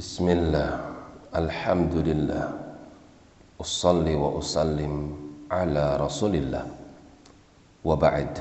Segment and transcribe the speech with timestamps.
[0.00, 0.70] بسم الله
[1.32, 2.46] الحمد لله
[3.56, 4.94] أصلي وأسلم
[5.48, 6.66] على رسول الله
[7.80, 8.32] وبعد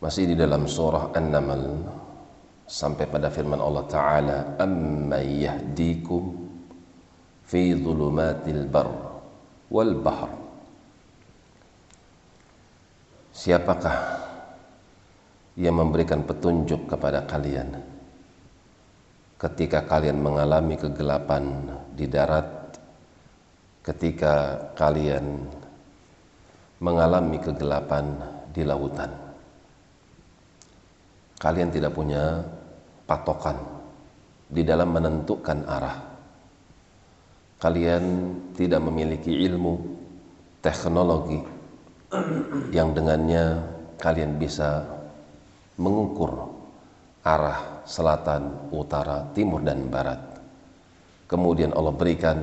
[0.00, 1.84] masih di dalam surah An-Naml
[2.70, 6.30] sampai pada firman Allah Ta'ala amma yahdikum
[7.50, 8.88] fi dhulumatil bar
[9.74, 10.30] wal bahr
[13.34, 13.98] siapakah
[15.58, 17.93] yang memberikan petunjuk kepada kalian
[19.45, 22.47] Ketika kalian mengalami kegelapan di darat
[23.85, 25.45] ketika kalian
[26.81, 28.05] mengalami kegelapan
[28.49, 29.13] di lautan
[31.37, 32.41] kalian tidak punya
[33.05, 33.75] patokan
[34.49, 35.97] di dalam menentukan arah.
[37.55, 38.03] Kalian
[38.53, 39.79] tidak memiliki ilmu,
[40.61, 41.39] teknologi
[42.69, 43.63] yang dengannya
[43.97, 44.85] kalian bisa
[45.79, 46.54] mengukur
[47.25, 50.21] arah selatan, utara, timur, dan barat.
[51.25, 52.37] Kemudian Allah berikan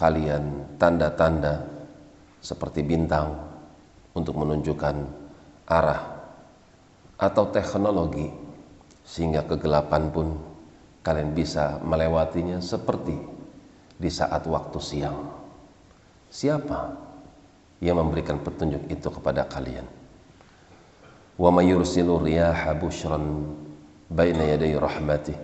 [0.00, 1.60] kalian tanda-tanda
[2.40, 3.36] seperti bintang
[4.16, 4.96] untuk menunjukkan
[5.68, 6.02] arah
[7.20, 8.32] atau teknologi
[9.04, 10.40] sehingga kegelapan pun
[11.04, 13.16] kalian bisa melewatinya seperti
[13.96, 15.20] di saat waktu siang.
[16.32, 16.96] Siapa
[17.84, 19.84] yang memberikan petunjuk itu kepada kalian?
[21.36, 22.72] Wa may riyaha
[24.10, 25.36] baina yaday rahmatih.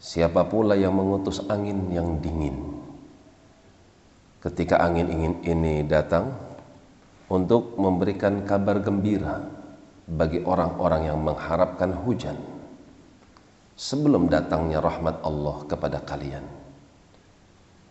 [0.00, 2.56] Siapa pula yang mengutus angin yang dingin?
[4.40, 6.32] Ketika angin ingin ini datang
[7.28, 9.44] untuk memberikan kabar gembira
[10.08, 12.40] bagi orang-orang yang mengharapkan hujan
[13.76, 16.44] sebelum datangnya rahmat Allah kepada kalian.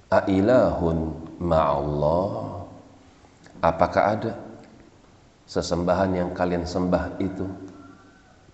[0.10, 0.98] Ailahun
[1.38, 2.60] ma'allah
[3.60, 4.34] Apakah ada
[5.44, 7.44] sesembahan yang kalian sembah itu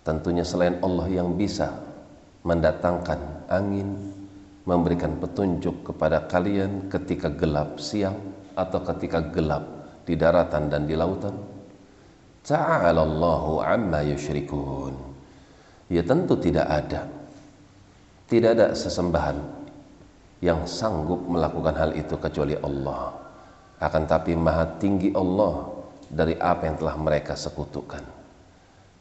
[0.05, 1.73] tentunya selain Allah yang bisa
[2.45, 4.13] mendatangkan angin
[4.63, 8.17] memberikan petunjuk kepada kalian ketika gelap siang
[8.53, 9.65] atau ketika gelap
[10.05, 11.33] di daratan dan di lautan
[12.45, 14.93] Ta'ala Allahu amma yushrikun.
[15.89, 17.09] Ya tentu tidak ada.
[18.29, 19.37] Tidak ada sesembahan
[20.45, 23.17] yang sanggup melakukan hal itu kecuali Allah.
[23.81, 25.73] Akan tapi maha tinggi Allah
[26.05, 28.24] dari apa yang telah mereka sekutukan.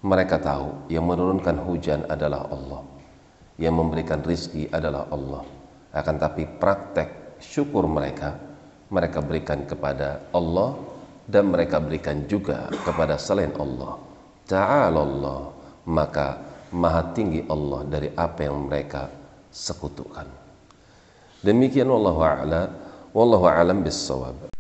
[0.05, 2.85] Mereka tahu yang menurunkan hujan adalah Allah.
[3.57, 5.41] Yang memberikan rizki adalah Allah.
[5.97, 8.37] Akan tapi praktek syukur mereka,
[8.93, 10.77] mereka berikan kepada Allah
[11.25, 13.97] dan mereka berikan juga kepada selain Allah.
[14.45, 15.41] Ta'ala Allah,
[15.89, 16.37] maka
[16.77, 19.09] maha tinggi Allah dari apa yang mereka
[19.49, 20.29] sekutukan.
[21.41, 22.69] Demikian wallahu a'la,
[23.17, 24.53] wallahu a'lam bis-shawab.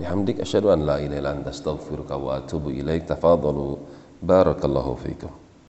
[0.00, 3.06] Bihamdik asyhadu an la ilaha illa anta astaghfiruka wa atubu ilaik.
[3.06, 5.30] Tafadhalu بارك الله فيكم.